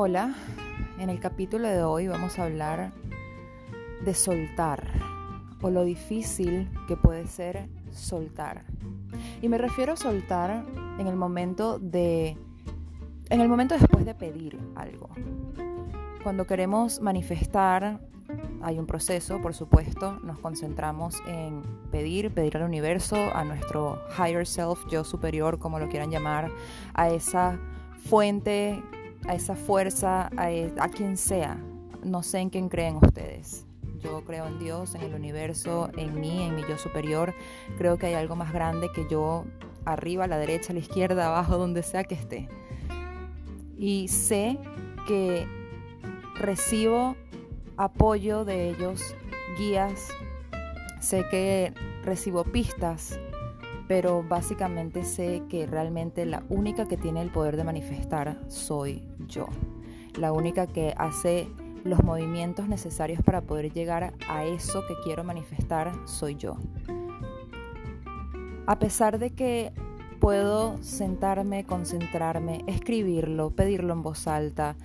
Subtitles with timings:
[0.00, 0.32] Hola,
[1.00, 2.92] en el capítulo de hoy vamos a hablar
[4.04, 4.92] de soltar
[5.60, 8.64] o lo difícil que puede ser soltar.
[9.42, 10.64] Y me refiero a soltar
[11.00, 12.36] en el momento de
[13.28, 15.08] en el momento después de pedir algo.
[16.22, 17.98] Cuando queremos manifestar
[18.62, 21.60] hay un proceso, por supuesto, nos concentramos en
[21.90, 26.52] pedir, pedir al universo, a nuestro higher self, yo superior, como lo quieran llamar,
[26.94, 27.58] a esa
[27.98, 28.80] fuente
[29.28, 31.56] a esa fuerza, e, a, quien sea.
[32.02, 33.66] No sé en quién creen ustedes.
[34.00, 37.34] Yo creo en Dios, en el universo, en mí, en mi yo superior.
[37.76, 39.44] Creo que hay algo más grande que yo,
[39.84, 42.48] arriba, a la derecha, a la izquierda, abajo, donde sea que esté.
[43.76, 44.58] Y sé
[45.06, 45.46] que
[46.36, 47.16] recibo
[47.76, 49.14] apoyo de ellos,
[49.58, 50.08] guías,
[51.00, 53.18] sé que recibo pistas
[53.88, 59.46] pero básicamente sé que realmente la única que tiene el poder de manifestar soy yo.
[60.14, 61.48] La única que hace
[61.84, 66.56] los movimientos necesarios para poder llegar a eso que quiero manifestar soy yo.
[68.66, 69.72] A pesar de que
[70.20, 74.76] puedo sentarme, concentrarme, escribirlo, pedirlo en voz alta,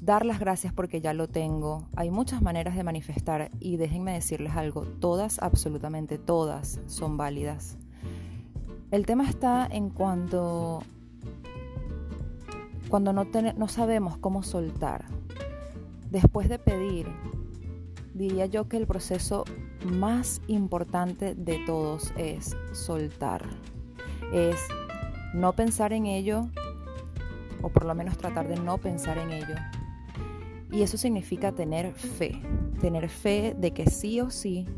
[0.00, 1.86] dar las gracias porque ya lo tengo.
[1.94, 7.78] Hay muchas maneras de manifestar y déjenme decirles algo, todas, absolutamente todas son válidas.
[8.94, 10.80] El tema está en cuando,
[12.88, 15.06] cuando no, no sabemos cómo soltar.
[16.12, 17.08] Después de pedir,
[18.14, 19.46] diría yo que el proceso
[19.84, 23.44] más importante de todos es soltar.
[24.32, 24.60] Es
[25.34, 26.48] no pensar en ello,
[27.62, 29.56] o por lo menos tratar de no pensar en ello.
[30.70, 32.40] Y eso significa tener fe,
[32.80, 34.68] tener fe de que sí o sí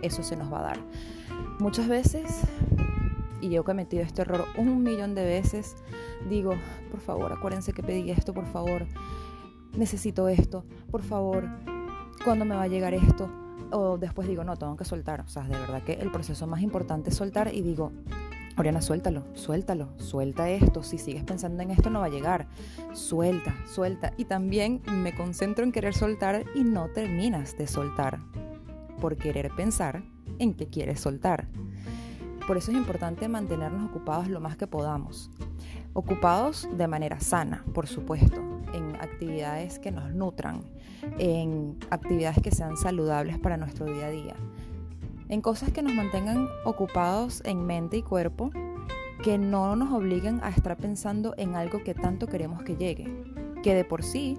[0.00, 0.78] eso se nos va a dar.
[1.58, 2.42] Muchas veces
[3.40, 5.76] y yo he cometido este error un millón de veces,
[6.28, 6.54] digo,
[6.90, 8.86] por favor, acuérdense que pedí esto, por favor,
[9.76, 11.48] necesito esto, por favor,
[12.24, 13.30] ¿cuándo me va a llegar esto?
[13.70, 15.22] O después digo, no, tengo que soltar.
[15.22, 17.90] O sea, de verdad que el proceso más importante es soltar y digo,
[18.56, 20.84] Oriana, suéltalo, suéltalo, suelta esto.
[20.84, 22.46] Si sigues pensando en esto no va a llegar.
[22.92, 24.12] Suelta, suelta.
[24.16, 28.20] Y también me concentro en querer soltar y no terminas de soltar
[29.00, 30.04] por querer pensar
[30.38, 31.48] en que quieres soltar.
[32.46, 35.30] Por eso es importante mantenernos ocupados lo más que podamos.
[35.94, 38.42] Ocupados de manera sana, por supuesto,
[38.74, 40.62] en actividades que nos nutran,
[41.18, 44.36] en actividades que sean saludables para nuestro día a día,
[45.28, 48.50] en cosas que nos mantengan ocupados en mente y cuerpo,
[49.22, 53.24] que no nos obliguen a estar pensando en algo que tanto queremos que llegue,
[53.62, 54.36] que de por sí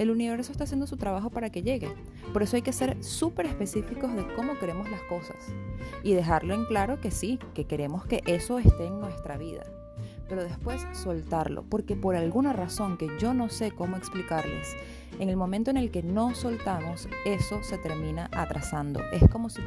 [0.00, 1.94] el universo está haciendo su trabajo para que llegue.
[2.32, 5.36] Por eso hay que ser súper específicos de cómo queremos las cosas
[6.02, 9.62] y dejarlo en claro que sí, que queremos que eso esté en nuestra vida.
[10.30, 14.74] Pero después soltarlo, porque por alguna razón que yo no sé cómo explicarles,
[15.18, 19.00] en el momento en el que no soltamos, eso se termina atrasando.
[19.12, 19.60] Es como si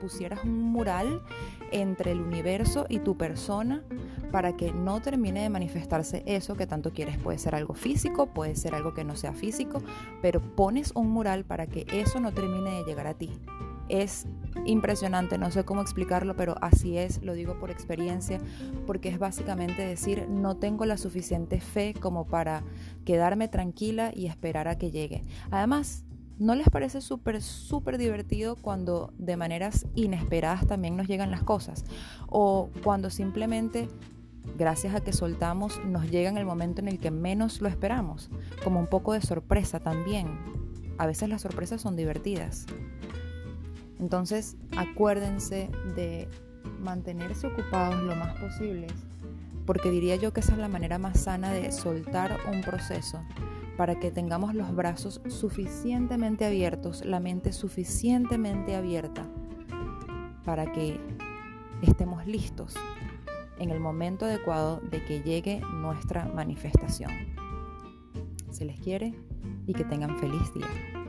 [0.00, 1.22] pusieras un mural
[1.70, 3.82] entre el universo y tu persona
[4.30, 7.16] para que no termine de manifestarse eso que tanto quieres.
[7.16, 9.82] Puede ser algo físico, puede ser algo que no sea físico,
[10.20, 13.30] pero pones un mural para que eso no termine de llegar a ti.
[13.88, 14.26] Es
[14.64, 18.38] impresionante, no sé cómo explicarlo, pero así es, lo digo por experiencia,
[18.86, 22.62] porque es básicamente decir, no tengo la suficiente fe como para
[23.04, 25.22] quedarme tranquila y esperar a que llegue.
[25.50, 26.04] Además,
[26.38, 31.84] ¿no les parece súper, súper divertido cuando de maneras inesperadas también nos llegan las cosas?
[32.28, 33.88] O cuando simplemente
[34.56, 38.30] gracias a que soltamos, nos llega en el momento en el que menos lo esperamos,
[38.64, 40.26] como un poco de sorpresa también.
[40.98, 42.66] A veces las sorpresas son divertidas.
[43.98, 46.28] Entonces, acuérdense de
[46.80, 48.86] mantenerse ocupados lo más posible,
[49.66, 53.20] porque diría yo que esa es la manera más sana de soltar un proceso,
[53.76, 59.24] para que tengamos los brazos suficientemente abiertos, la mente suficientemente abierta,
[60.44, 61.00] para que
[61.82, 62.74] estemos listos
[63.58, 67.10] en el momento adecuado de que llegue nuestra manifestación.
[68.50, 69.14] Se les quiere
[69.66, 71.07] y que tengan feliz día.